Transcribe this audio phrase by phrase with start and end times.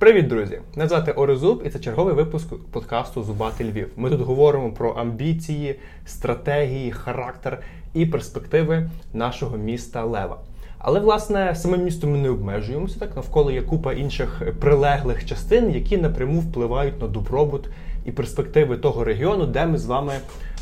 [0.00, 0.60] Привіт, друзі!
[0.76, 3.88] Мене звати Орезуб, і це черговий випуск подкасту Зубати Львів.
[3.96, 7.62] Ми тут говоримо про амбіції, стратегії, характер
[7.94, 10.38] і перспективи нашого міста Лева.
[10.78, 13.00] Але власне самим містом ми не обмежуємося.
[13.00, 17.68] Так навколо є купа інших прилеглих частин, які напряму впливають на добробут
[18.04, 20.12] і перспективи того регіону, де ми з вами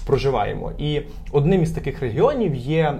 [0.06, 0.72] проживаємо.
[0.78, 1.00] І
[1.32, 2.98] одним із таких регіонів є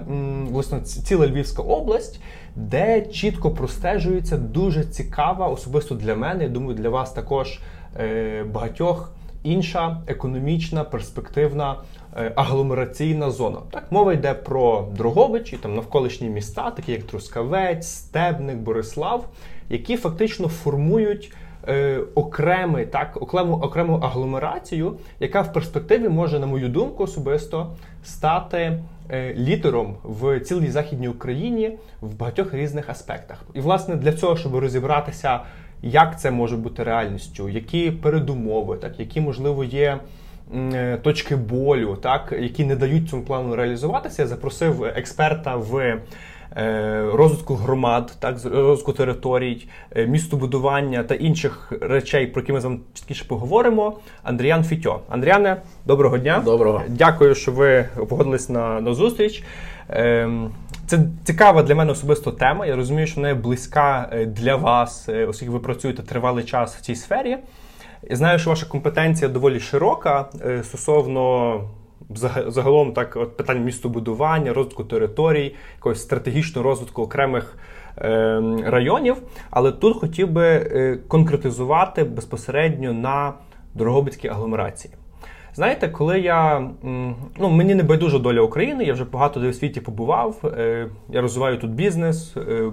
[0.51, 2.19] власне ціла Львівська область,
[2.55, 6.43] де чітко простежується дуже цікава, особисто для мене.
[6.43, 7.59] я Думаю, для вас також
[7.99, 9.11] е, багатьох.
[9.43, 11.75] Інша економічна, перспективна
[12.17, 13.57] е, агломераційна зона.
[13.71, 19.25] Так, мова йде про Дрогобич і там навколишні міста, такі як Трускавець, Стебник, Борислав,
[19.69, 21.33] які фактично формують
[21.67, 28.79] е, окремий, так, окрему окрему агломерацію, яка в перспективі може, на мою думку, особисто стати
[29.09, 33.43] е, лідером в цілій західній Україні в багатьох різних аспектах.
[33.53, 35.39] І, власне, для цього, щоб розібратися,
[35.81, 39.99] як це може бути реальністю, які передумови, так, які можливо є.
[40.73, 45.99] Е, точки болю, так які не дають цьому плану реалізуватися, я запросив експерта в
[47.13, 52.79] розвитку громад, так розвитку територій, е, містобудування та інших речей, про які ми з вами
[52.93, 53.97] чіткіше поговоримо.
[54.23, 54.99] Андріан Фітьо.
[55.09, 56.41] Андріане, доброго дня.
[56.45, 56.81] Доброго.
[56.87, 59.43] Дякую, що ви погодились на, на зустріч.
[59.89, 60.51] Ем,
[60.87, 62.65] це цікава для мене особисто тема.
[62.65, 66.81] Я розумію, що вона є близька е, для вас, оскільки ви працюєте тривалий час в
[66.81, 67.37] цій сфері.
[68.09, 70.25] Я знаю, що ваша компетенція доволі широка
[70.63, 71.61] стосовно
[72.47, 77.57] загалом так от питань містобудування, розвитку територій, якогось стратегічного розвитку окремих
[77.97, 79.17] е, районів.
[79.49, 83.33] Але тут хотів би е, конкретизувати безпосередньо на
[83.73, 84.93] Дорогобицькій агломерації.
[85.53, 86.69] Знаєте, коли я
[87.37, 90.53] ну мені не байдужа доля України, я вже багато де у світі побував.
[90.57, 92.71] Е, я розвиваю тут бізнес, е,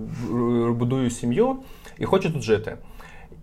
[0.70, 1.56] будую сім'ю
[1.98, 2.76] і хочу тут жити.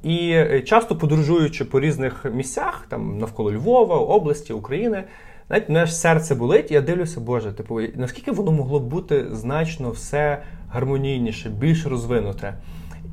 [0.04, 5.04] І часто подорожуючи по різних місцях, там навколо Львова, області, України,
[5.50, 9.92] Знаєте, мене ж серце болить, і я дивлюся, Боже, типу, наскільки воно могло бути значно
[9.92, 12.54] все гармонійніше, більш розвинуте.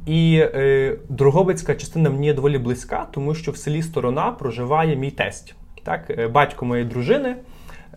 [0.07, 5.55] І е, Дрогобицька частина мені доволі близька, тому що в селі Сторона проживає мій тесть,
[5.83, 7.37] так, е, батько моєї дружини.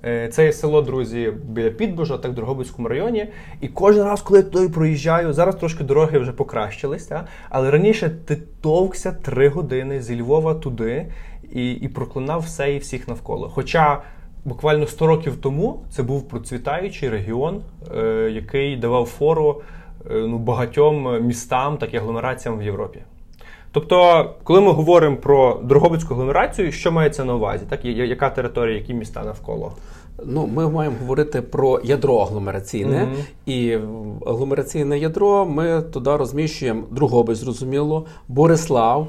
[0.06, 3.28] Е, це є село, друзі, біля Підбожа, так в Дрогобицькому районі.
[3.62, 7.12] І кожен раз, коли я туди проїжджаю, зараз трошки дороги вже покращились,
[7.50, 11.06] але раніше ти товкся три години зі Львова туди
[11.54, 13.50] і і проклинав все і всіх навколо.
[13.50, 14.02] Хоча
[14.46, 17.62] буквально 100 років тому це був процвітаючий регіон,
[17.98, 19.62] е, який давав фору
[20.12, 23.00] е, ну, багатьом містам, так і агломераціям в Європі.
[23.72, 27.66] Тобто, коли ми говоримо про Дрогобицьку агломерацію, що мається на увазі?
[27.70, 29.72] Так, Яка територія, які міста навколо?
[30.26, 33.08] Ну, Ми маємо говорити про ядро агломераційне.
[33.08, 33.52] Mm-hmm.
[33.52, 33.78] І
[34.26, 39.08] агломераційне ядро ми туди розміщуємо Другобич, зрозуміло, Борислав.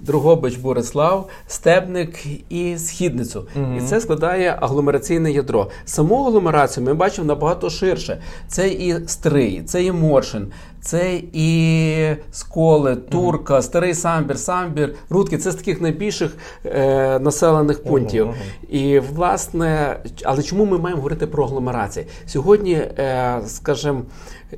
[0.00, 3.46] Другобич, Борислав, Стебник і Східницю.
[3.56, 5.70] mm І це складає агломераційне ядро.
[5.84, 8.22] Саму агломерацію ми бачимо набагато ширше.
[8.48, 15.38] Це і Стрий, це і Моршин, це і Сколи, Турка, mm Старий Самбір, Самбір, Рудки
[15.38, 18.26] це з таких найбільших е, населених пунктів.
[18.26, 18.34] mm
[18.70, 22.06] І власне, але чому ми маємо говорити про агломерації?
[22.26, 24.02] Сьогодні, е, скажімо,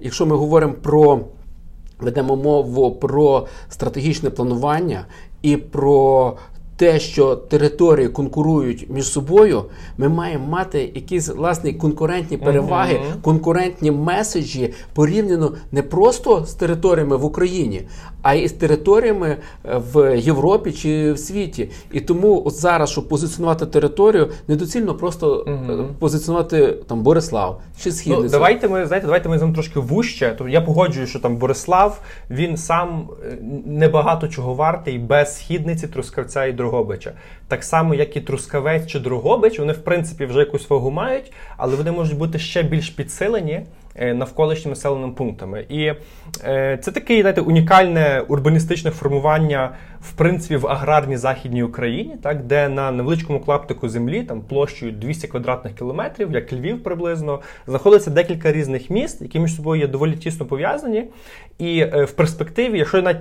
[0.01, 1.21] якщо ми говоримо про
[2.01, 5.07] ведемо мову про стратегічне планування
[5.43, 6.37] і про
[6.76, 9.64] те, що території конкурують між собою,
[9.98, 13.22] ми маємо мати якісь власні конкурентні переваги, uh-huh.
[13.22, 17.82] конкурентні меседжі порівняно не просто з територіями в Україні,
[18.22, 21.70] а й з територіями е, в Європі чи в світі.
[21.92, 25.87] І тому от зараз, щоб позиціонувати територію, недоцільно просто uh-huh.
[25.98, 28.22] позиціонувати там Борислав чи Східницю.
[28.22, 30.34] Ну, Давайте ми знаєте, давайте ми з трошки вужче.
[30.38, 32.00] То я погоджую, що там Борислав
[32.31, 36.66] він сам е, небагато чого вартий без східниці, трускавця і Дрогобича.
[37.49, 41.77] Так само, як і Трускавець чи Дрогобич, вони в принципі вже якусь вагу мають, але
[41.77, 43.62] вони можуть бути ще більш підсилені.
[43.99, 45.65] Е, навколишніми населеними пунктами.
[45.69, 45.93] І
[46.45, 52.69] е, це таке знаєте, унікальне урбаністичне формування в принципі в аграрній західній Україні, так де
[52.69, 58.91] на невеличкому клаптику землі, там площею 200 квадратних кілометрів, як Львів приблизно, знаходиться декілька різних
[58.91, 61.05] міст, які між собою є доволі тісно пов'язані.
[61.59, 63.17] І е, в перспективі, якщо навіть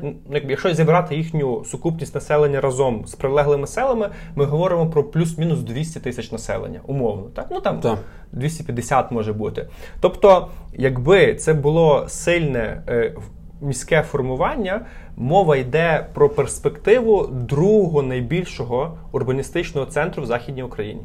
[0.49, 6.31] якщо зібрати їхню сукупність населення разом з прилеглими селами, ми говоримо про плюс-мінус 200 тисяч
[6.31, 7.23] населення, умовно.
[7.23, 7.99] Так, ну там так.
[8.35, 9.67] 250 може бути.
[9.99, 13.13] Тобто, якби це було сильне е,
[13.61, 14.85] міське формування,
[15.17, 21.01] мова йде про перспективу другого найбільшого урбаністичного центру в Західній Україні.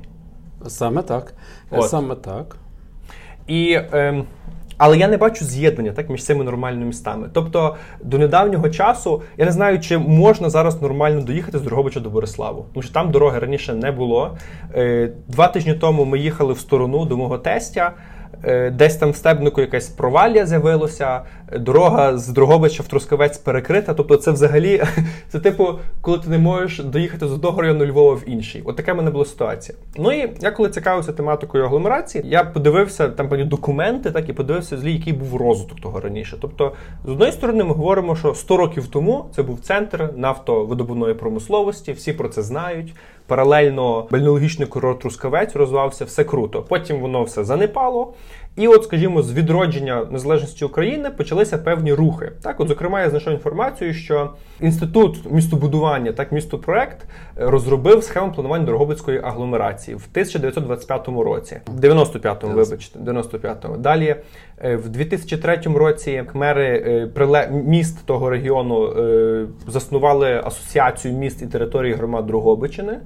[0.66, 1.34] Саме так.
[1.70, 1.88] От.
[1.88, 2.56] Саме так.
[3.46, 4.24] І е,
[4.80, 7.30] Але я не бачу з'єднання так між цими нормальними містами.
[7.32, 12.10] Тобто до недавнього часу я не знаю, чи можна зараз нормально доїхати з Дрогобича до
[12.10, 14.36] Бориславу, тому що там дороги раніше не було.
[14.74, 17.92] Е, два тижні тому ми їхали в сторону до мого тестя.
[18.44, 21.20] Е, десь там в стебнику якась провалля з'явилося,
[21.58, 23.94] дорога з Дрогобича в Трускавець перекрита.
[23.94, 24.82] Тобто, це взагалі
[25.28, 28.62] це типу, коли ти не можеш доїхати з одного району Львова в інший.
[28.64, 29.78] От така в мене була ситуація.
[29.96, 34.78] Ну і я коли цікавився тематикою агломерації, я подивився там певні документи, так і подивився
[34.78, 36.36] злі, який був розвиток того раніше.
[36.40, 36.72] Тобто,
[37.04, 42.12] з одної сторони, ми говоримо, що 100 років тому це був центр нафтовидобувної промисловості, всі
[42.12, 42.94] про це знають.
[43.26, 46.62] Паралельно бальнеологічний курорт Трускавець розвивався, все круто.
[46.62, 48.12] Потім воно все занепало.
[48.56, 52.32] І, от, скажімо, з відродження незалежності України почалися певні рухи.
[52.42, 54.30] Так, от, зокрема, я знайшов інформацію, що
[54.60, 57.06] інститут містобудування, так містопроект,
[57.36, 63.76] розробив схему планування Дорогобицької агломерації в 1925 році, в 95-му, вибачте, 95-му.
[63.76, 64.16] Далі
[64.58, 66.84] е, в 2003 році мери
[67.18, 72.98] е, міст того регіону е, заснували асоціацію міст і територій громад Дрогобичини.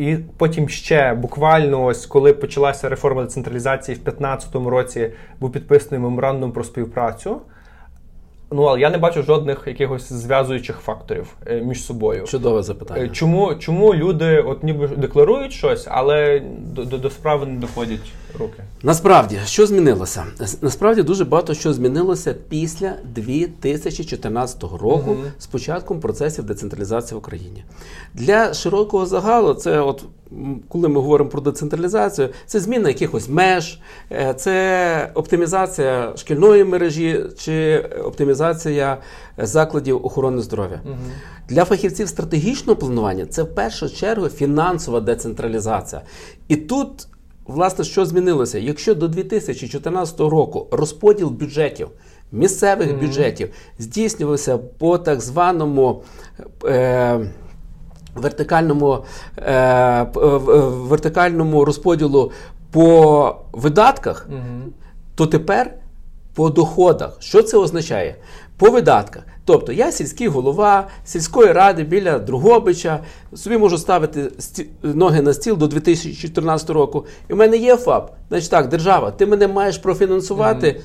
[0.00, 5.10] І потім ще буквально ось коли почалася реформа децентралізації в 2015 році,
[5.40, 7.40] був підписаний меморандум про співпрацю.
[8.52, 12.24] Ну, але я не бачу жодних якихось зв'язуючих факторів е, між собою.
[12.24, 13.04] Чудове запитання.
[13.04, 18.12] Е, чому чому люди от ніби декларують щось, але до, до, до справи не доходять
[18.38, 18.62] руки?
[18.82, 20.24] Насправді, що змінилося?
[20.62, 25.24] Насправді дуже багато що змінилося після 2014 року угу.
[25.38, 27.64] з початком процесів децентралізації в Україні.
[28.14, 30.04] Для широкого загалу це от
[30.68, 33.80] коли ми говоримо про децентралізацію, це зміна якихось меж,
[34.12, 38.98] е, це оптимізація шкільної мережі чи оптимізація
[39.38, 40.80] закладів охорони здоров'я.
[40.84, 40.94] Угу.
[41.48, 46.02] Для фахівців стратегічного планування це в першу чергу фінансова децентралізація.
[46.48, 47.08] І тут,
[47.46, 48.58] власне, що змінилося?
[48.58, 51.88] Якщо до 2014 року розподіл бюджетів.
[52.32, 53.00] Місцевих mm-hmm.
[53.00, 56.02] бюджетів здійснювався по так званому
[56.64, 57.20] е,
[58.14, 59.04] вертикальному
[59.36, 60.06] е, е,
[60.66, 62.32] вертикальному розподілу
[62.70, 64.72] по видатках, угу.
[65.14, 65.74] то тепер
[66.34, 67.16] по доходах.
[67.20, 68.16] Що це означає?
[68.56, 69.22] По видатках.
[69.50, 73.00] Тобто я сільський голова сільської ради біля Другобича,
[73.34, 74.30] собі можу ставити
[74.82, 77.06] ноги на стіл до 2014 року.
[77.30, 78.10] І в мене є ФАП.
[78.28, 80.80] Значить так, держава, ти мене маєш профінансувати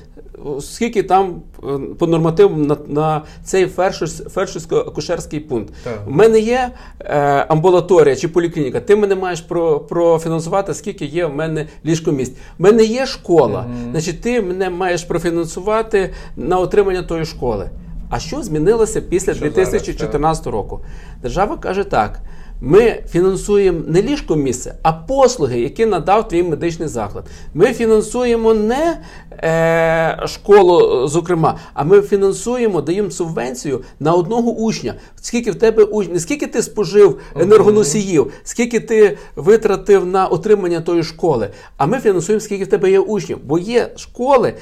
[0.60, 5.74] скільки там е, по нормативам на на цей фельдшерсько-акушерський пункт.
[6.06, 6.70] У мене є
[7.00, 7.18] е,
[7.48, 12.36] амбулаторія чи поліклініка, ти мене маєш про, профінансувати, скільки є в мене ліжкомість.
[12.58, 17.70] У мене є школа, mm значить ти мене маєш профінансувати на отримання тої школи.
[18.10, 20.80] А що змінилося після що 2014 зараз, року?
[21.22, 22.20] Держава каже так.
[22.60, 27.24] Ми фінансуємо не ліжко місце, а послуги, які надав твій медичний заклад.
[27.54, 28.98] Ми фінансуємо не
[29.32, 34.94] е, школу, зокрема, а ми фінансуємо, даємо субвенцію на одного учня.
[35.20, 41.50] Скільки в тебе учнів, скільки ти спожив енергоносіїв, скільки ти витратив на отримання тої школи.
[41.76, 43.38] А ми фінансуємо, скільки в тебе є учнів.
[43.44, 44.54] Бо є школи,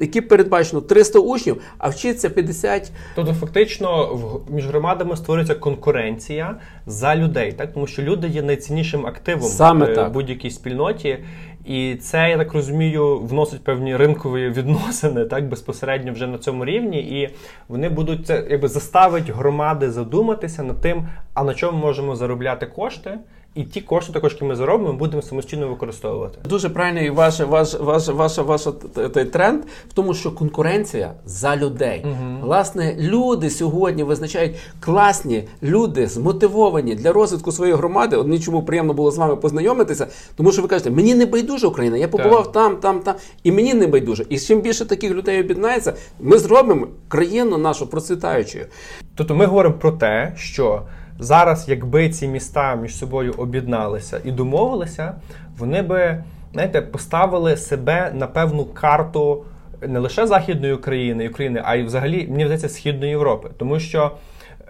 [0.00, 2.92] які передбачено 300 учнів, а вчиться 50.
[3.14, 4.18] Тобто, фактично,
[4.48, 6.56] між громадами створюється конкуренція
[6.86, 10.12] за людей, так тому що люди є найціннішим активом Саме в так.
[10.12, 11.18] будь-якій спільноті.
[11.64, 16.98] І це, я так розумію, вносить певні ринкові відносини так безпосередньо вже на цьому рівні,
[16.98, 17.30] і
[17.68, 23.18] вони будуть це якби заставить громади задуматися над тим, а на чому можемо заробляти кошти.
[23.54, 26.38] І ті кошти, також які ми заробимо, ми будемо самостійно використовувати.
[26.48, 28.68] Дуже правильний ваш ваш, ваш, ваш, ваш
[29.14, 32.04] той тренд в тому, що конкуренція за людей.
[32.04, 32.36] Угу.
[32.42, 38.16] Власне, люди сьогодні визначають класні люди, змотивовані для розвитку своєї громади.
[38.16, 41.96] От нічому приємно було з вами познайомитися, тому що ви кажете, мені не байдуже Україна,
[41.96, 42.52] я побував так.
[42.52, 44.24] там, там, там, і мені не байдуже.
[44.28, 48.66] І чим більше таких людей об'єднається, ми зробимо країну нашу процвітаючою.
[49.14, 50.82] Тобто ми говоримо про те, що
[51.20, 55.14] зараз, якби ці міста між собою об'єдналися і домовилися,
[55.58, 59.44] вони би знаєте, поставили себе на певну карту
[59.88, 63.50] не лише Західної України, України, а й взагалі, мені здається, Східної Європи.
[63.56, 64.10] Тому що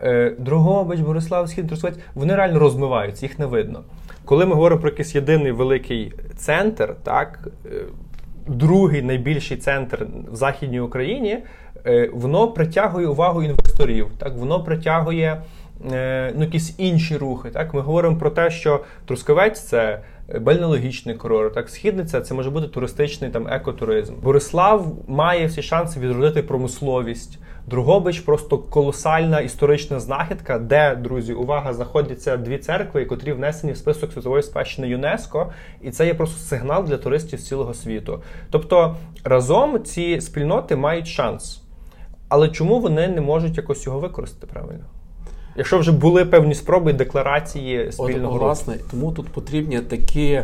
[0.02, 3.80] е, Другобич, Борислав, Схід, Трускавець, вони реально розмиваються, їх не видно.
[4.24, 7.70] Коли ми говоримо про якийсь єдиний великий центр, так, е,
[8.46, 11.38] другий найбільший центр в Західній Україні,
[11.86, 15.42] е, воно притягує увагу інвесторів, так, воно притягує.
[15.92, 17.50] Е, ну, якісь інші рухи.
[17.50, 17.74] Так?
[17.74, 20.00] Ми говоримо про те, що Трускавець це
[20.40, 21.54] бальнеологічний курорт.
[21.54, 24.14] Так, східниця це може бути туристичний там екотуризм.
[24.22, 27.38] Борислав має всі шанси відродити промисловість.
[27.66, 34.12] Другобич просто колосальна історична знахідка, де, друзі, увага, знаходяться дві церкви, котрі внесені в список
[34.12, 38.22] світової спадщини ЮНЕСКО, і це є просто сигнал для туристів з цілого світу.
[38.50, 41.62] Тобто разом ці спільноти мають шанс.
[42.28, 44.84] Але чому вони не можуть якось його використати правильно?
[45.56, 50.42] Якщо вже були певні спроби декларації спільного От, власне, тому тут потрібні такі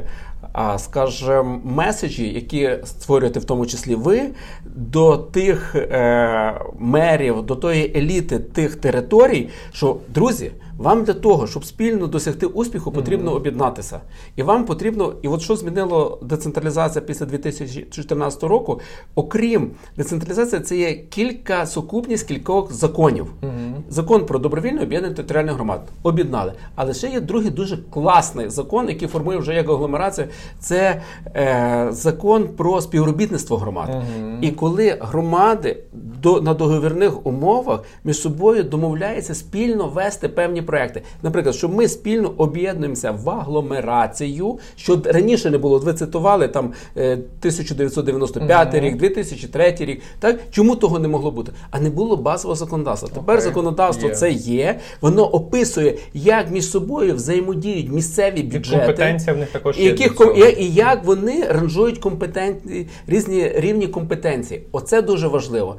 [0.78, 4.30] скажімо, меседжі, які створюєте в тому числі ви,
[4.64, 10.52] до тих е, мерів, до тої еліти тих територій, що друзі.
[10.78, 13.36] Вам для того, щоб спільно досягти успіху, потрібно mm-hmm.
[13.36, 14.00] об'єднатися.
[14.36, 18.80] І вам потрібно, і от що змінило децентралізація після 2014 року,
[19.14, 23.26] окрім децентралізації, це є кілька сукупність кількох законів.
[23.42, 23.72] Mm-hmm.
[23.88, 26.52] Закон про добровільне об'єднання територіальних громад об'єднали.
[26.74, 30.28] Але ще є другий дуже класний закон, який формує вже як агломерація.
[30.58, 31.00] Це
[31.34, 33.88] е, закон про співробітництво громад.
[33.88, 34.40] Mm-hmm.
[34.40, 35.76] І коли громади
[36.22, 41.02] до на договірних умовах між собою домовляються спільно вести певні проекти.
[41.22, 45.78] Наприклад, що ми спільно об'єднуємося в агломерацію, що раніше не було.
[45.78, 48.80] Ви цитували там 1995 uh-huh.
[48.80, 50.02] рік, 2003 рік.
[50.18, 51.52] Так чому того не могло бути?
[51.70, 53.08] А не було базового законодавства.
[53.14, 53.42] Тепер okay.
[53.42, 54.14] законодавство yeah.
[54.14, 54.78] це є.
[55.00, 60.20] Воно описує, як між собою взаємодіють місцеві бюджети, компетенція в них також є яких
[60.58, 64.62] і як вони ранжують компетенції різні рівні компетенції.
[64.72, 65.76] Оце дуже важливо.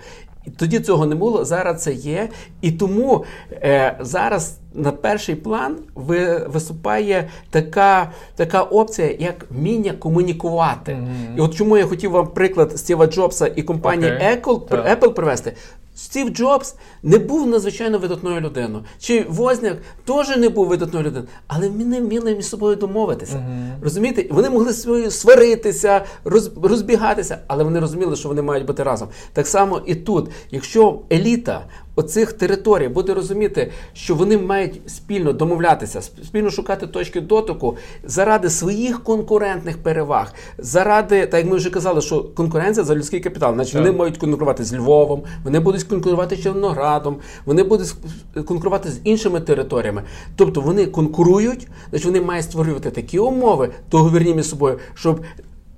[0.57, 2.29] Тоді цього не було, зараз це є.
[2.61, 10.91] І тому е, зараз на перший план ви, виступає така така опція, як вміння комунікувати.
[10.91, 11.37] Mm-hmm.
[11.37, 14.41] І от чому я хотів вам приклад Стіва Джобса і компанії okay.
[14.41, 15.53] Apple, Apple привести.
[15.97, 18.83] Стів Джобс не був надзвичайно видатною людиною.
[18.99, 23.35] Чи Возняк теж не був видатною людиною, але вони вміли між собою домовитися.
[23.35, 23.83] Uh-huh.
[23.83, 24.27] Розумієте?
[24.31, 29.07] Вони могли свої сваритися, роз, розбігатися, але вони розуміли, що вони мають бути разом.
[29.33, 31.65] Так само і тут, якщо еліта
[31.97, 32.87] оцих територій.
[32.87, 40.33] Буде розуміти, що вони мають спільно домовлятися, спільно шукати точки дотику заради своїх конкурентних переваг,
[40.57, 44.63] заради, так як ми вже казали, що конкуренція за людський капітал, значить вони мають конкурувати
[44.63, 47.95] з Львовом, вони будуть конкурувати з Червоноградом, вони будуть
[48.33, 50.03] конкурувати з іншими територіями.
[50.35, 55.21] Тобто вони конкурують, значить вони мають створювати такі умови, договірні між собою, щоб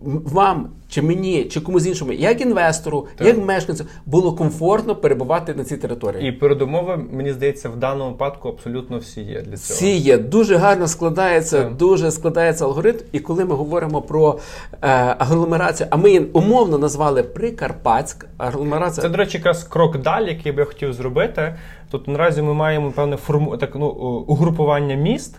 [0.02, 3.28] вам чи мені, чи комусь іншому, як інвестору, так.
[3.28, 6.30] як мешканцю, було комфортно перебувати на цій території.
[6.30, 9.78] І передумови, мені здається, в даному випадку абсолютно всі є для цього.
[9.78, 10.18] Всі є.
[10.18, 11.76] Дуже гарно складається, так.
[11.76, 12.98] дуже складається алгоритм.
[13.12, 14.40] І коли ми говоримо про
[14.82, 14.88] е,
[15.20, 19.02] агломерацію, а ми її умовно назвали Прикарпатськ агломерація.
[19.02, 21.56] Це, до речі, якраз крок далі, який би я хотів зробити.
[21.92, 23.88] Тут наразі ми маємо певне форму так, ну,
[24.28, 25.36] угрупування міст.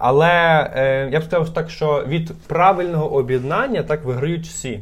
[0.00, 4.80] Але е, я б сказав так, що від правильного об'єднання так виграють всі.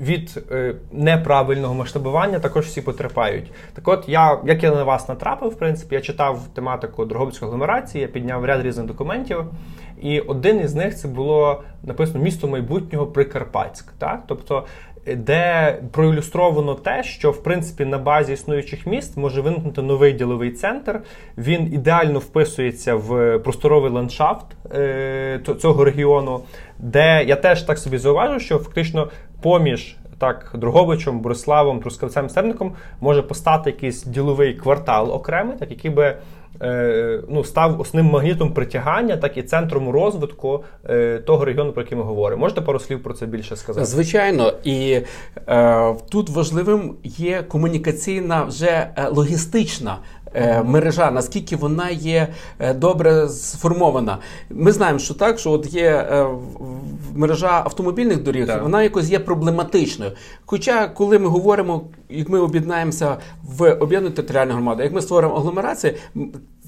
[0.00, 3.52] Від е, неправильного масштабування також всі потерпають.
[3.74, 8.02] Так от, я, як я на вас натрапив, в принципі, я читав тематику Дрогобицької агломерації,
[8.02, 9.44] я підняв ряд різних документів,
[10.02, 13.92] і один із них це було написано місто майбутнього Прикарпатськ.
[13.98, 14.22] Так?
[14.26, 14.66] Тобто
[15.06, 21.00] де проілюстровано те, що в принципі на базі існуючих міст може виникнути новий діловий центр.
[21.38, 26.40] Він ідеально вписується в просторовий ландшафт е, цього регіону,
[26.78, 29.08] де я теж так собі зауважу, що фактично
[29.42, 29.96] поміж.
[30.18, 36.16] Так, Друговичем, Бориславом, Трускавцем, Стерником може постати якийсь діловий квартал окремий, так який би
[37.28, 42.04] ну, став основним магнітом притягання, так і центром розвитку е, того регіону, про який ми
[42.04, 42.40] говоримо.
[42.40, 43.86] Можете пару слів про це більше сказати?
[43.86, 45.00] Звичайно, і
[45.48, 49.98] е, тут важливим є комунікаційна вже е, логістична.
[50.64, 52.28] Мережа, наскільки вона є
[52.74, 54.18] добре сформована.
[54.50, 56.06] Ми знаємо, що так, що от є
[57.14, 58.62] мережа автомобільних доріг, так.
[58.62, 60.12] вона якось є проблематичною.
[60.46, 65.96] Хоча, коли ми говоримо, як ми об'єднаємося в об'єднану територіальну громаду, як ми створимо агломерації,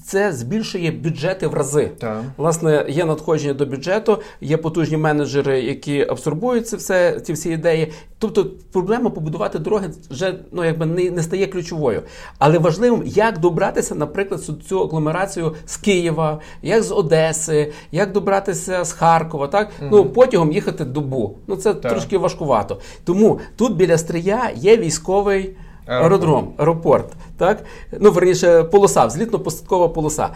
[0.05, 1.91] це збільшує бюджети в рази.
[1.97, 2.23] Так.
[2.37, 7.91] Власне, є надходження до бюджету, є потужні менеджери, які абсорбують це все, ці всі ідеї.
[8.19, 12.01] Тобто, проблема побудувати дороги вже ну якби не, не стає ключовою.
[12.39, 18.91] Але важливим, як добратися, наприклад, цю агломерацію з Києва, як з Одеси, як добратися з
[18.93, 19.89] Харкова, так угу.
[19.91, 21.37] ну потягом їхати добу.
[21.47, 21.91] Ну це так.
[21.91, 22.79] трошки важкувато.
[23.03, 25.55] Тому тут біля Стрия є військовий.
[25.85, 27.63] Аеродром, аеропорт, так?
[27.99, 30.29] Ну, верніше, полоса, взлітно-посадкова полоса.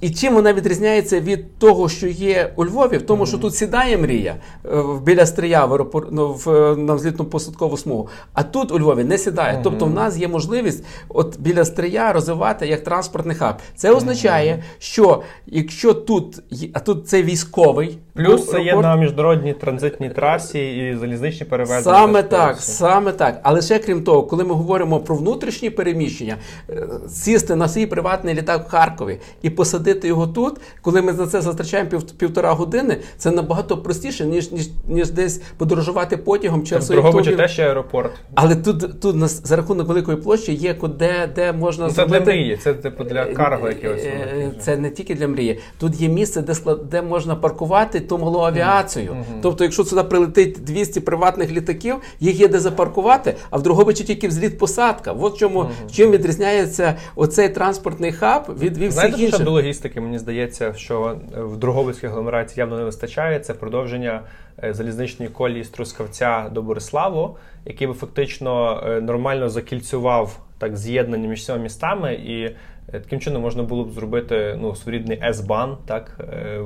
[0.00, 3.98] І чим вона відрізняється від того, що є у Львові, в тому, що тут сідає
[3.98, 8.72] мрія е, біля стрия в аеропорт, ну, в, е, на взлітну посадкову смугу, а тут
[8.72, 9.60] у Львові не сідає.
[9.64, 13.56] Тобто в нас є можливість от біля стрия розвивати як транспортний хаб.
[13.76, 20.10] Це означає, що якщо тут а тут це військовий плюс це є на міжнародній транзитній
[20.10, 21.96] трасі і залізничні перевезення.
[21.96, 23.40] Саме так, саме так.
[23.42, 26.36] Але ще крім того, коли ми говоримо про внутрішні переміщення,
[26.70, 31.12] е, сісти на свій приватний літак в Харкові і посадити посадити його тут, коли ми
[31.12, 36.60] за це затрачаємо пів, півтора години, це набагато простіше, ніж ніж, ніж десь подорожувати потягом
[36.60, 38.12] В Дрогобичі теж є аеропорт.
[38.34, 42.24] Але тут тут на, за рахунок великої площі є де де можна ну, Це зробити...
[42.24, 44.02] для мрії, це типу для карго якогось.
[44.02, 45.58] Е, це не тільки для мрії.
[45.78, 46.54] Тут є місце, де
[46.90, 49.10] де можна паркувати ту малу авіацію.
[49.10, 49.40] Mm-hmm.
[49.42, 54.28] Тобто, якщо сюди прилетить 200 приватних літаків, їх є де запаркувати, а в Дрогобичі тільки
[54.28, 55.12] взліт посадка.
[55.20, 55.90] От чому mm-hmm.
[55.92, 59.44] чим відрізняється оцей транспортний хаб від від всіх інших
[59.78, 63.40] логістики, мені здається, що в Друговицькій агломерації явно не вистачає.
[63.40, 64.22] Це продовження
[64.64, 71.28] е, залізничної колії з Трускавця до Бориславу, який би фактично е, нормально закільцював так з'єднання
[71.28, 76.20] між цими містами і Е, таким чином можна було б зробити ну, своєрідний С-бан так,
[76.20, 76.58] е,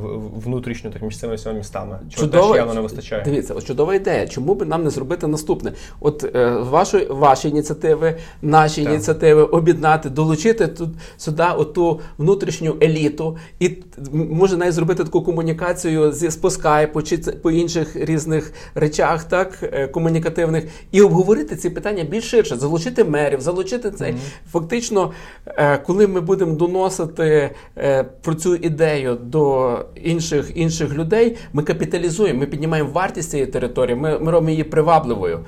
[0.44, 1.98] внутрішньо так, між цими всіма містами.
[2.10, 3.22] Чого чудова, теж явно не вистачає.
[3.24, 4.26] Дивіться, чудова ідея.
[4.26, 5.72] Чому б нам не зробити наступне?
[6.00, 8.92] От е, ваші, ваші ініціативи, наші так.
[8.92, 13.76] ініціативи об'єднати, долучити тут сюди оту внутрішню еліту, і
[14.12, 19.86] може навіть зробити таку комунікацію зі по скайпу чи по інших різних речах, так е,
[19.86, 24.12] комунікативних, і обговорити ці питання більш ширше, залучити мерів, залучити цей.
[24.12, 24.50] Mm-hmm.
[24.52, 25.12] Фактично,
[25.46, 32.40] е, коли ми будемо доносити е, про цю ідею до інших інших людей, ми капіталізуємо,
[32.40, 35.40] ми піднімаємо вартість цієї території, ми, ми робимо її привабливою.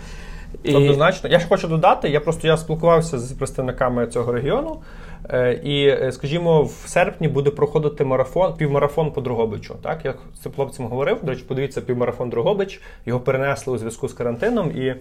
[0.63, 0.75] І...
[0.75, 2.09] Однозначно, я ж хочу додати.
[2.09, 4.81] Я просто я спілкувався з представниками цього регіону,
[5.29, 9.75] е, і, е, скажімо, в серпні буде проходити марафон, півмарафон по Другобичу.
[9.83, 11.19] Так, я з цим хлопцем говорив.
[11.23, 12.81] До речі, подивіться, півмарафон Другобич.
[13.07, 14.71] Його перенесли у зв'язку з карантином.
[14.71, 14.95] І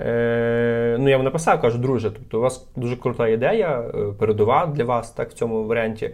[0.00, 4.66] Е, Ну, я вам написав, кажу, друже, тобто у вас дуже крута ідея, е, передова
[4.66, 6.10] для вас так, в цьому варіанті.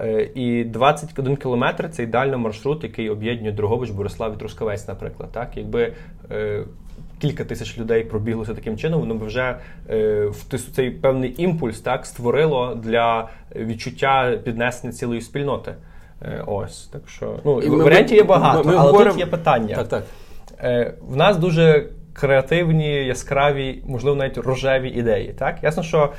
[0.00, 5.28] Е, і 21 кілометр це ідеальний маршрут, який об'єднує Дрогобич, Борислав і Трускавець, наприклад.
[5.32, 5.56] Так?
[5.56, 5.92] Якби
[6.30, 6.64] е,
[7.20, 9.56] кілька тисяч людей пробіглося таким чином, воно б вже
[9.90, 15.74] е, в цей певний імпульс так, створило для відчуття піднесення цілої спільноти.
[16.22, 19.10] Е, ось, так що ну, Варіантів є багато, ми, ми але говоримо...
[19.10, 19.76] тут є питання.
[19.76, 20.04] Так, так.
[20.62, 25.32] Е, В нас дуже креативні, яскраві, можливо, навіть рожеві ідеї.
[25.38, 26.12] Так, ясно, що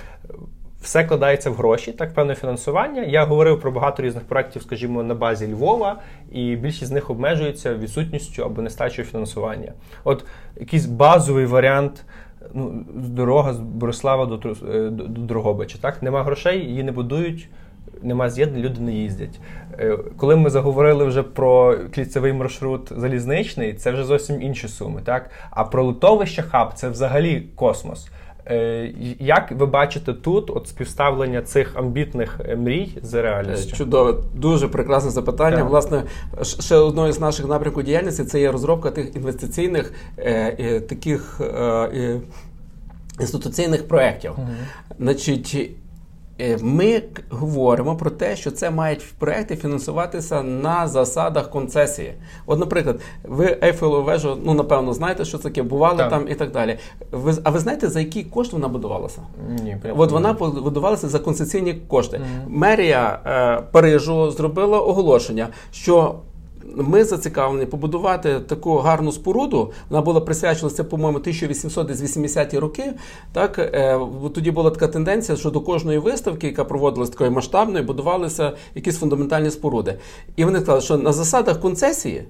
[0.82, 3.02] все кладається в гроші, так, певне фінансування.
[3.04, 6.00] Я говорив про багато різних проєктів, скажімо, на базі Львова,
[6.32, 9.74] і більшість з них обмежується відсутністю або нестачою фінансування.
[10.04, 10.25] От
[10.60, 12.06] якийсь базовий варіант.
[12.54, 15.77] Ну, дорога з Борислава до е, до, до Дрогобича.
[15.82, 17.50] Так, нема грошей, її не будують
[18.03, 19.40] нема з'єднань, люди не їздять.
[19.79, 25.01] Е, коли ми заговорили вже про кліцевий маршрут залізничний, це вже зовсім інші суми.
[25.03, 25.29] Так?
[25.50, 28.09] А про литовище хаб це взагалі космос.
[28.48, 33.75] Е, як ви бачите тут от співставлення цих амбітних е, мрій з реальністю?
[33.75, 35.57] Чудове, дуже прекрасне запитання.
[35.57, 35.70] Так.
[35.70, 36.03] Власне,
[36.44, 42.20] ще одною з наших напрямків діяльності це є розробка тих інвестиційних е, таких е,
[43.20, 44.31] інституційних проєктів.
[44.37, 44.48] Угу.
[45.00, 45.70] Значить, Е,
[46.62, 52.14] ми говоримо про те, що це мають проекти фінансуватися на засадах концесії.
[52.46, 56.10] От, наприклад, ви Ейфелеву вежу, ну напевно, знаєте, що це таке, бували так.
[56.10, 56.77] там і так далі.
[57.12, 59.22] Ви, А ви знаєте, за який кошт вона будувалася?
[59.64, 62.18] Ні, От вона будувалася за концесійні кошти.
[62.18, 62.58] Угу.
[62.58, 66.16] Мерія е, Парижу зробила оголошення, що
[66.75, 69.72] ми зацікавлені побудувати таку гарну споруду.
[69.90, 72.94] Вона була присвячена це, по-моєму, 1880-ті роки.
[73.34, 74.00] Так е,
[74.34, 79.51] тоді була така тенденція, що до кожної виставки, яка проводилась такої масштабної, будувалися якісь фундаментальні
[79.51, 79.98] споруди.
[80.36, 82.24] І вони сказали, що на засадах концесії.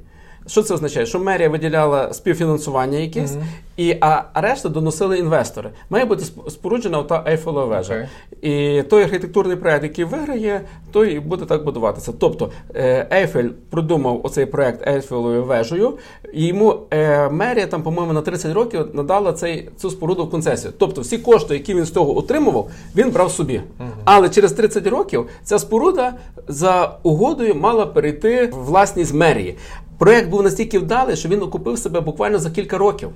[0.47, 1.05] Що це означає?
[1.05, 3.43] Що мерія виділяла співфінансування якесь, mm-hmm.
[3.77, 5.69] і а решта доносили інвестори.
[5.89, 7.93] Має бути споруджена та Ейфелева вежа.
[7.93, 8.07] Okay.
[8.41, 12.13] І той архітектурний проект, який виграє, той буде так будуватися.
[12.19, 15.97] Тобто е, Ейфель продумав оцей проект Ейфелевою вежею,
[16.33, 20.73] і йому е, мерія там, по-моєму, на 30 років надала цей цю споруду в концесію.
[20.77, 23.53] Тобто, всі кошти, які він з того отримував, він брав собі.
[23.53, 23.89] Mm-hmm.
[24.05, 26.13] Але через 30 років ця споруда
[26.47, 29.57] за угодою мала перейти в власність мерії.
[30.01, 33.09] Проект був настільки вдалий, що він окупив себе буквально за кілька років.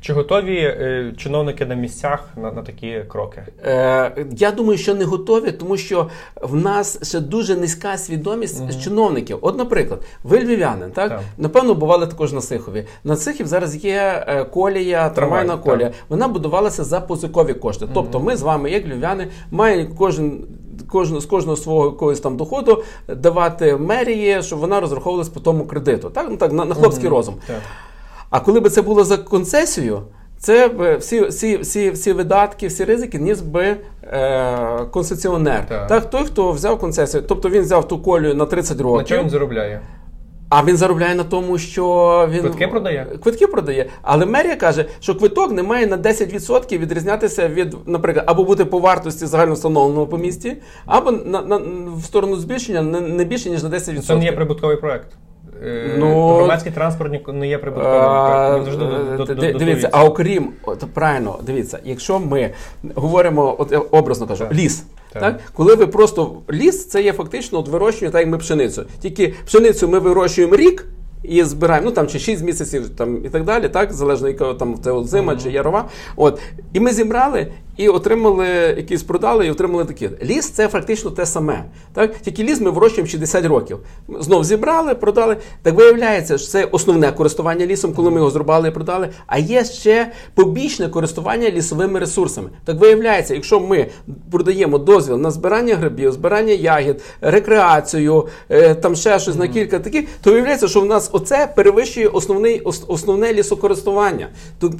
[0.00, 3.42] Чи готові е, чиновники на місцях на на такі кроки?
[3.64, 6.08] Е, Я думаю, що не готові, тому що
[6.42, 8.70] в нас ще дуже низька свідомість угу.
[8.84, 9.38] чиновників.
[9.40, 11.08] От, наприклад, ви львів'янин, так?
[11.08, 12.86] так напевно, бували також на Сихові.
[13.04, 15.88] На Сихів зараз є е, колія, трамвайна колія.
[15.88, 15.96] Так.
[16.08, 17.84] Вона будувалася за позикові кошти.
[17.84, 17.94] Угу.
[17.94, 20.46] Тобто, ми з вами, як львів'яни, маємо кожен
[20.90, 26.10] кожного з кожного свого якогось там доходу давати мерії, щоб вона розраховувалась по тому кредиту.
[26.10, 27.34] Так, ну так на, на хлопський угу, розум.
[27.46, 27.56] Так.
[28.30, 30.02] А коли би це було за концесію,
[30.38, 35.66] це б всі всі, всі, всі видатки, всі ризики ніс би е, концесіонер.
[35.68, 35.86] Так.
[35.86, 38.98] так, той, хто взяв концесію, тобто він взяв ту колію на 30 років.
[38.98, 39.80] На чому він заробляє?
[40.50, 43.06] А він заробляє на тому, що він квитки продає.
[43.22, 43.86] Квитки продає.
[44.02, 48.78] Але мерія каже, що квиток не має на 10% відрізнятися від, наприклад, або бути по
[48.78, 51.56] вартості загально встановленого по місті, або на, на
[51.96, 54.00] в сторону збільшення не, не більше ніж на 10%.
[54.00, 55.08] Це не є прибутковий проект.
[55.62, 57.98] Е, ну, Громадський транспорт не є прибутковим.
[59.58, 62.50] Дивіться, а окрім от, правильно, дивіться, якщо ми
[62.94, 64.54] говоримо, от я образно кажу, так.
[64.54, 64.84] ліс.
[65.12, 65.22] Так.
[65.22, 65.40] так.
[65.52, 68.84] Коли ви просто ліс, це є фактично от вирощування, так як ми пшеницю.
[69.00, 70.86] Тільки пшеницю ми вирощуємо рік
[71.22, 74.78] і збираємо, ну там чи 6 місяців там і так далі, так, залежно якого там
[74.82, 75.42] це зима mm-hmm.
[75.42, 75.88] чи ярова.
[76.16, 76.40] От.
[76.72, 80.10] І ми зібрали і отримали якісь продали, і отримали такі.
[80.22, 81.64] Ліс це фактично те саме.
[81.92, 82.18] Так?
[82.18, 83.78] Тільки ліс ми вирощуємо 60 років.
[84.18, 85.36] Знов зібрали, продали.
[85.62, 89.08] Так виявляється, що це основне користування лісом, коли ми його зрубали і продали.
[89.26, 92.50] А є ще побічне користування лісовими ресурсами.
[92.64, 93.86] Так виявляється, якщо ми
[94.30, 100.08] продаємо дозвіл на збирання грибів, збирання ягід, рекреацію, е, там ще щось на кілька таких,
[100.22, 104.28] то виявляється, що в нас оце перевищує основний, основне лісокористування.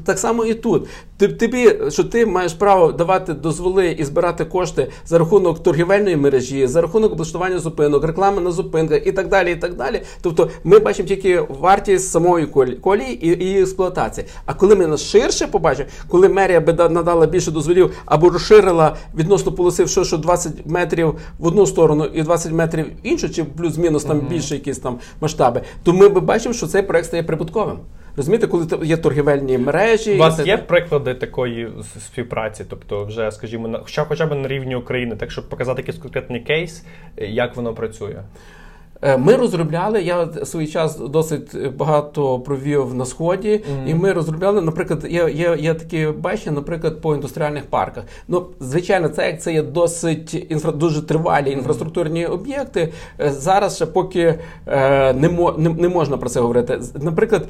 [0.05, 0.89] Так само і тут.
[1.39, 6.81] Тобі, що ти маєш право давати дозволи і збирати кошти за рахунок торгівельної мережі, за
[6.81, 9.53] рахунок облаштування зупинок, реклами на зупинках і так далі.
[9.53, 10.03] і так далі.
[10.21, 12.47] Тобто ми бачимо тільки вартість самої
[12.83, 14.27] колії і і експлуатації.
[14.47, 19.53] А коли ми нас ширше побачимо, коли мерія би надала більше дозволів або розширила відносно
[19.53, 24.05] полоси, що, що 20 метрів в одну сторону і 20 метрів в іншу, чи плюс-мінус
[24.05, 27.79] там більше якісь там масштаби, то ми би бачимо, що цей проект стає прибутковим.
[28.17, 31.69] Розумієте, коли є торгівельні мережі, у вас є приклади такої
[32.07, 35.99] співпраці, тобто, вже, скажімо, на хоча, хоча б на рівні України, так щоб показати якийсь
[35.99, 36.85] конкретний кейс,
[37.17, 38.23] як воно працює.
[39.03, 40.03] Е, ми розробляли.
[40.03, 43.91] Я свій час досить багато провів на сході, mm-hmm.
[43.91, 48.05] і ми розробляли, наприклад, є є, є такі бачення, наприклад, по індустріальних парках.
[48.29, 52.93] Ну, звичайно, це як це є досить інфра дуже тривалі інфраструктурні об'єкти.
[53.21, 56.81] Е, зараз ще поки е, не, мо, не, не можна про це говорити.
[56.95, 57.49] Наприклад,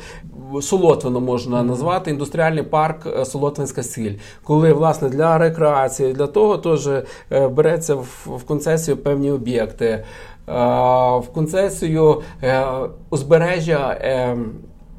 [0.61, 6.89] Солотвино можна назвати індустріальний парк е, Солотвинська сіль, коли власне для рекреації, для того теж
[7.31, 10.05] береться в, в концесію певні об'єкти.
[10.51, 12.65] В концесію е,
[13.11, 14.37] узбережжя е,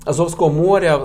[0.05, 0.99] Азовського моря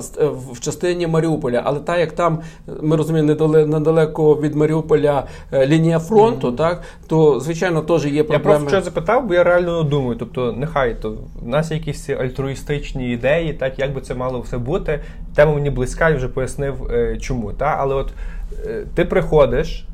[0.52, 2.40] в частині Маріуполя, але так як там
[2.82, 3.34] ми розуміємо
[3.66, 6.56] недалеко від Маріуполя е, лінія фронту, mm-hmm.
[6.56, 8.54] так то звичайно теж є проблеми.
[8.54, 10.16] Я просто що запитав, бо я реально думаю.
[10.18, 14.58] Тобто, нехай то в нас є якісь альтруїстичні ідеї, так як би це мало все
[14.58, 15.00] бути.
[15.34, 17.52] Тема мені близька і вже пояснив, чому.
[17.52, 17.76] Так?
[17.80, 18.12] Але от
[18.94, 19.88] ти приходиш,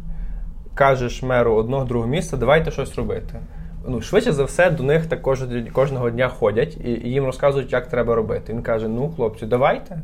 [0.75, 3.41] кажеш меру одного другого місця, давайте щось робити
[3.89, 5.23] ну, швидше за все до них так
[5.73, 8.53] кожного дня ходять і, і їм розказують, як треба робити.
[8.53, 9.99] Він каже: Ну, хлопці, давайте.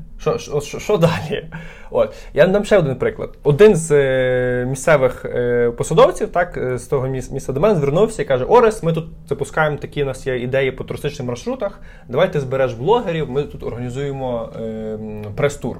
[0.79, 1.47] Що далі?
[1.91, 3.31] От я дам ще один приклад.
[3.43, 8.25] Один з е, місцевих е, посадовців, так, е, з того місця до мене звернувся і
[8.25, 11.81] каже: Орес, ми тут запускаємо такі у нас є ідеї по туристичних маршрутах.
[12.09, 14.99] Давайте збереш блогерів, ми тут організуємо е,
[15.37, 15.77] прес-тур.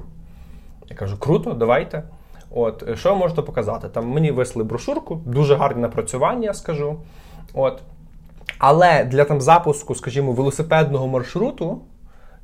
[0.89, 2.03] Я кажу, круто, давайте.
[2.51, 3.87] От, що можете показати?
[3.89, 6.97] Там мені висли брошурку, дуже гарні напрацювання, скажу.
[7.53, 7.81] От.
[8.57, 11.81] Але для там запуску, скажімо, велосипедного маршруту,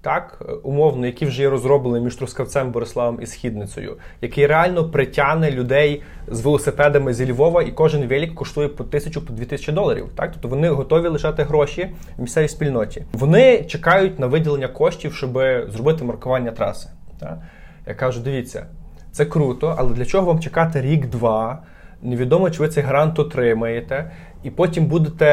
[0.02, 6.02] так, умовно, який вже є розроблений між Трускавцем, Бориславом і Східницею, який реально притягне людей
[6.28, 10.10] з велосипедами зі Львова, і кожен велик коштує по тисячу по дві тисячі доларів.
[10.16, 13.04] Так, тобто вони готові лишати гроші в місцевій спільноті.
[13.14, 15.32] Вони чекають на виділення коштів, щоб
[15.68, 16.90] зробити маркування траси.
[17.20, 17.38] Так?
[17.88, 18.66] Я кажу: дивіться,
[19.12, 21.60] це круто, але для чого вам чекати рік-два?
[22.02, 24.12] Невідомо, чи ви цей грант отримаєте
[24.46, 25.26] і потім будете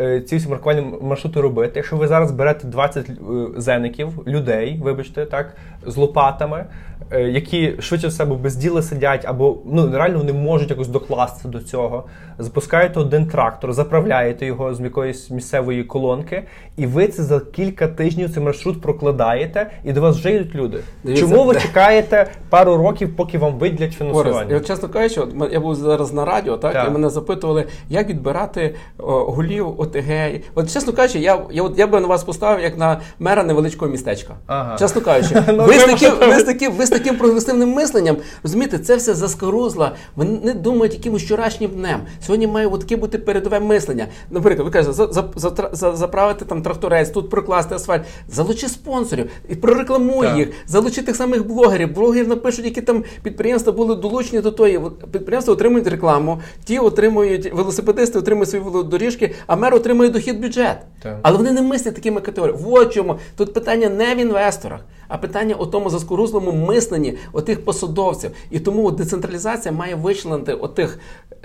[0.00, 1.72] е, ці всі маркувальні маршрути робити.
[1.76, 3.14] Якщо ви зараз берете 20 е,
[3.56, 6.64] зеників, людей, вибачте, так, з лопатами,
[7.10, 11.58] е, які швидше себе без діла сидять, або ну реально вони можуть якось докластися до
[11.58, 12.04] цього.
[12.38, 16.42] Запускаєте один трактор, заправляєте його з якоїсь місцевої колонки,
[16.76, 20.78] і ви це за кілька тижнів цей маршрут прокладаєте, і до вас вже йдуть люди.
[21.04, 24.54] Дивіться, Чому ви чекаєте пару років, поки вам виділять фінансування?
[24.54, 26.88] Я чесно кажучи, от я був зараз на радіо, так, так.
[26.88, 28.57] і мене запитували, як відбирати
[28.98, 30.40] голів ОТГ.
[30.54, 33.90] От чесно кажучи, я я, от, я би на вас поставив як на мера невеличкого
[33.90, 34.34] містечка.
[34.46, 34.78] Ага.
[34.78, 38.78] Чесно кажучи, ну, ви з таким ви з таким, ви з таким прогресивним мисленням розумієте,
[38.78, 39.92] це все заскорузла.
[40.16, 42.00] Вони думають якимось вчорашнім днем.
[42.26, 44.06] Сьогодні має таке бути передове мислення.
[44.30, 49.30] Наприклад, ви кажете, за, за, за, за, заправити там тракторець, тут прокласти асфальт, залучи спонсорів
[49.48, 50.36] і прорекламуй так.
[50.36, 51.94] їх, залучи тих самих блогерів.
[51.94, 54.80] Блогери напишуть, які там підприємства були долучені до тої.
[55.12, 60.78] Підприємства отримують рекламу, ті отримують велосипедисти, отримують свої доріжки, а мер отримує дохід бюджет.
[61.02, 61.18] Так.
[61.22, 62.84] Але вони не мислять такими категоріями.
[62.84, 68.30] В чому тут питання не в інвесторах, а питання у тому заскорузлому мисленні отих посадовців.
[68.50, 70.98] І тому децентралізація має вичленити отих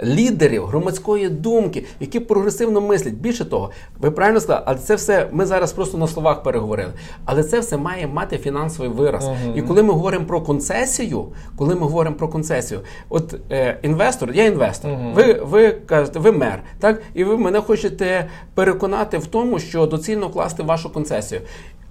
[0.03, 3.13] лідерів громадської думки, які прогресивно мислять.
[3.13, 6.93] Більше того, ви правильно сказали, але це все ми зараз просто на словах переговорили.
[7.25, 9.23] Але це все має мати фінансовий вираз.
[9.23, 9.57] Uh-huh.
[9.57, 11.25] І коли ми говоримо про концесію,
[11.57, 12.79] коли ми говоримо про концесію,
[13.09, 15.13] от е, інвестор, я інвестор, uh-huh.
[15.13, 20.29] ви ви кажете, ви мер, так і ви мене хочете переконати в тому, що доцільно
[20.29, 21.41] класти вашу концесію.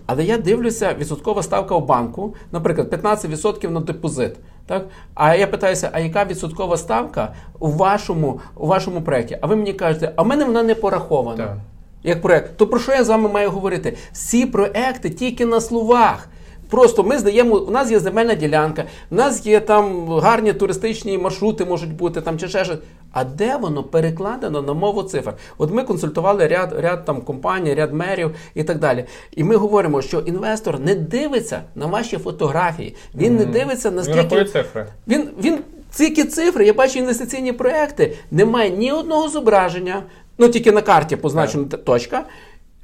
[0.06, 4.32] Але я дивлюся, відсоткова ставка в банку, наприклад, 15% на депозит.
[4.72, 4.86] Так?
[5.14, 9.38] А я питаюся, а яка відсоткова ставка у вашому у вашому проєкті?
[9.40, 11.46] А ви мені кажете, а в мене вона не порахована.
[11.46, 11.56] Так.
[12.02, 12.56] Як проєкт.
[12.56, 13.96] То про що я з вами маю говорити?
[14.12, 16.28] Всі проекти тільки на словах.
[16.72, 21.64] Просто ми здаємо, у нас є земельна ділянка, у нас є там гарні туристичні маршрути,
[21.64, 22.78] можуть бути там чи ще щось.
[23.12, 25.34] А де воно перекладено на мову цифр?
[25.58, 29.04] От ми консультували ряд ряд там компаній, ряд мерів і так далі.
[29.36, 32.94] І ми говоримо, що інвестор не дивиться на ваші фотографії.
[33.14, 33.38] Він mm-hmm.
[33.38, 34.86] не дивиться на скільки він цифри.
[35.08, 35.58] Він він
[35.96, 36.66] тільки цифри.
[36.66, 38.16] Я бачу інвестиційні проекти.
[38.30, 40.02] Немає ні одного зображення,
[40.38, 41.78] ну тільки на карті позначена yeah.
[41.78, 42.24] точка.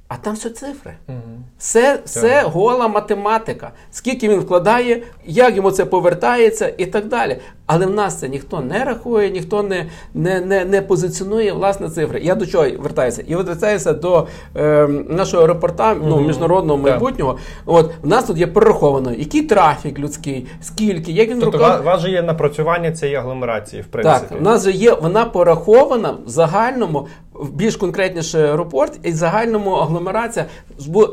[0.08, 0.96] А там все цифри.
[1.08, 1.18] Угу.
[1.58, 3.70] Все все гола математика.
[3.90, 7.38] Скільки він вкладає, як йому це повертається і так далі.
[7.66, 12.20] Але в нас це ніхто не рахує, ніхто не не, не, не позиціонує власне цифри.
[12.20, 13.24] Я до чого вертаюся?
[13.26, 17.38] І вертаюся до е, нашого репорта ну, міжнародного майбутнього.
[17.66, 21.80] От в нас тут є прораховано, який трафік людський, скільки, як він Тобто рукав...
[21.80, 24.26] у вас же є напрацювання цієї агломерації, в принципі.
[24.28, 27.08] Так, у нас же є, вона порахована в загальному
[27.52, 30.46] більш конкретніше аеропорт і загальному агломерація.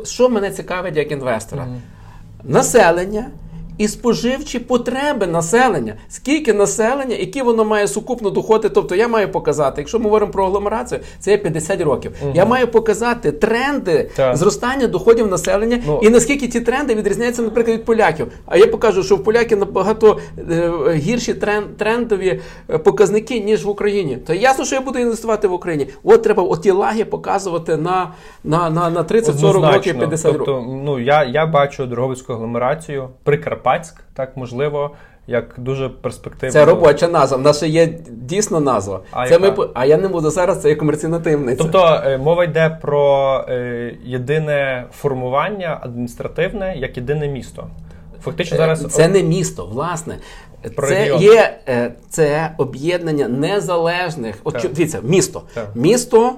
[0.04, 1.68] Що мене цікавить як інвестора?
[2.44, 3.26] Населення
[3.78, 5.96] і споживчі потреби населення.
[6.10, 8.70] Скільки населення, які воно має сукупно доходи.
[8.70, 12.12] Тобто я маю показати, якщо ми говоримо про агломерацію, це є 50 років.
[12.22, 12.32] Угу.
[12.36, 14.38] Я маю показати тренди так.
[14.38, 16.00] зростання доходів населення ну.
[16.04, 18.28] і наскільки ці тренди відрізняються, наприклад, від поляків.
[18.46, 20.20] А я покажу, що в поляків набагато
[20.52, 24.18] е, гірші тренд, трендові е, показники, ніж в Україні.
[24.18, 25.88] То ясно, що я буду інвестувати в Україні.
[26.04, 30.70] От треба оті лаги показувати на на, на, на 30-40 років 50 тобто, років.
[30.86, 34.92] Ну я я бачу Дроговицьку агломерацію при Карпатськ, так можливо,
[35.28, 36.54] як дуже перспективно.
[36.54, 37.38] Це робоча назва.
[37.38, 39.00] В нас ще є дійсно назва.
[39.12, 40.62] А це ми а я не буду зараз.
[40.62, 41.64] Це є комерційна таємниця.
[41.64, 47.68] Тобто е, мова йде про е, єдине формування адміністративне як єдине місто.
[48.22, 50.18] Фактично е, зараз це не місто, власне.
[50.76, 51.22] Про це регіон.
[51.22, 51.58] є
[52.10, 54.36] це об'єднання незалежних.
[54.44, 55.42] От дивіться, місто.
[55.54, 55.68] Так.
[55.76, 56.34] Місто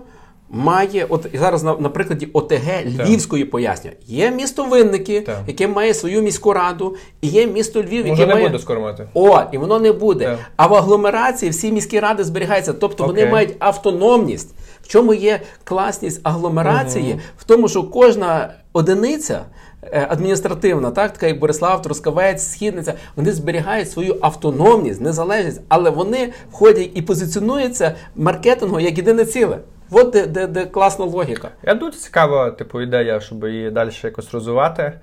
[0.50, 3.52] має, от зараз на, на прикладі ОТГ Львівської так.
[3.52, 3.96] пояснюю.
[4.06, 5.40] Є місто Винники, так.
[5.48, 8.48] яке має свою міську раду, і є місто Львів, яке не має...
[8.48, 9.08] буде скоро мати.
[9.14, 10.26] О, і воно не буде.
[10.26, 10.40] Так.
[10.56, 12.74] А в агломерації всі міські ради зберігаються.
[12.74, 13.16] Тобто Окей.
[13.16, 14.56] вони мають автономність.
[14.82, 17.12] В чому є класність агломерації?
[17.12, 17.22] Угу.
[17.38, 19.46] В тому, що кожна одиниця.
[19.84, 26.34] Е, адміністративна, так, така як Борислав, Трускавець, Східниця, вони зберігають свою автономність, незалежність, але вони
[26.52, 29.60] входять і позиціонуються маркетингу як єдине ціле.
[29.92, 31.50] От де, де, де класна логіка.
[31.64, 34.94] Я дуже цікава, типу, ідея, щоб її далі якось розвивати.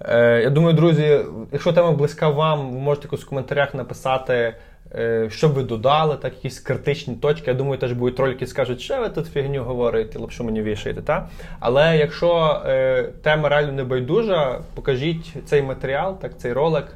[0.00, 1.20] Е, Я думаю, друзі,
[1.52, 4.54] якщо тема близька вам, ви можете якось в коментарях написати,
[4.94, 7.50] е, що ви додали, так, якісь критичні точки.
[7.50, 11.02] Я думаю, теж будуть ролики, скажуть, що ви тут фігню говорите, лапшу мені вішаєте.
[11.02, 11.28] Та?
[11.60, 16.86] Але якщо е, тема реально не байдужа, покажіть цей матеріал, так, цей ролик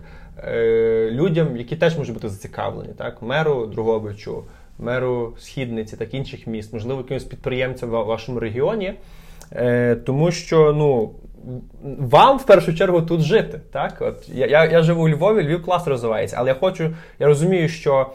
[0.45, 4.45] е, людям, які теж можуть бути зацікавлені, так, меру Другобичу
[4.79, 8.95] меру східниці, так інших міст, можливо, якимось підприємцям в вашому регіоні.
[9.53, 11.13] Е, Тому що ну,
[11.99, 13.61] вам в першу чергу тут жити.
[13.73, 13.97] Так?
[14.01, 17.69] От Я я, я живу у Львові, Львів клас розвивається, але я хочу, я розумію,
[17.69, 18.11] що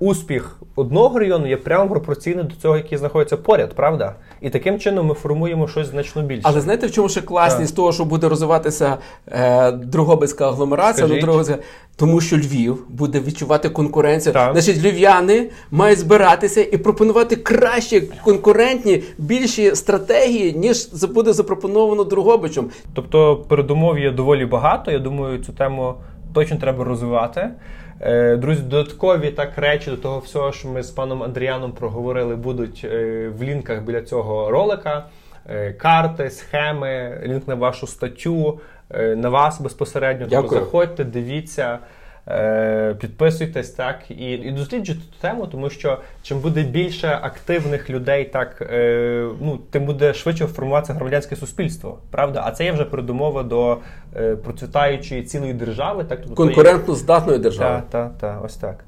[0.00, 4.14] успіх одного району є прямо пропорційний до цього, який знаходиться поряд, правда?
[4.40, 6.42] І таким чином ми формуємо щось значно більше.
[6.44, 8.96] Але знаєте, в чому ще класність того, що буде розвиватися
[9.28, 11.06] е, Другобицька агломерація?
[11.06, 11.58] Ну, Другобицька,
[11.96, 14.32] тому що Львів буде відчувати конкуренцію.
[14.32, 14.52] Так.
[14.52, 22.70] Значить, львів'яни мають збиратися і пропонувати кращі конкурентні, більші стратегії, ніж буде запропоновано Другобичем.
[22.94, 24.90] Тобто передумов є доволі багато.
[24.90, 25.94] Я думаю, цю тему
[26.34, 27.50] точно треба розвивати.
[28.00, 32.80] Е, друзі, додаткові так речі до того всього, що ми з паном Андріаном проговорили, будуть
[32.84, 35.06] е, в лінках біля цього ролика.
[35.48, 38.60] Е, карти, схеми, лінк на вашу статтю,
[39.16, 40.26] на вас безпосередньо.
[40.26, 41.78] Тому заходьте, дивіться.
[42.28, 48.24] Е, підписуйтесь так і і досліджуйте ту тему, тому що чим буде більше активних людей,
[48.24, 51.98] так е, ну тим буде швидше формуватися громадянське суспільство.
[52.10, 53.78] Правда, а це є вже передумова до
[54.16, 57.82] е, процвітаючої цілої держави, так конкурентно здатної держави.
[57.90, 58.84] Так, так, так, ось так.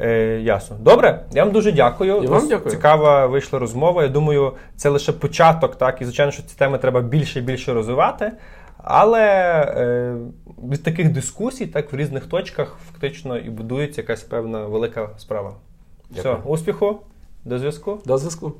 [0.00, 0.76] Е, Ясно.
[0.80, 2.22] Добре, я вам дуже дякую.
[2.22, 2.70] І вам дякую.
[2.70, 4.02] Цікава вийшла розмова.
[4.02, 7.72] Я думаю, це лише початок, так, і звичайно, що ці теми треба більше і більше
[7.72, 8.32] розвивати.
[8.82, 9.26] Але
[9.76, 10.16] е,
[10.70, 15.54] від таких дискусій, так в різних точках, фактично і будується якась певна велика справа.
[16.10, 16.34] Дякую.
[16.34, 17.00] Все, успіху,
[17.44, 17.98] до зв'язку.
[18.04, 18.52] До зв'язку.